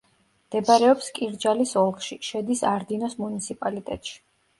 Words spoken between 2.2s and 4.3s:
შედის არდინოს მუნიციპალიტეტში.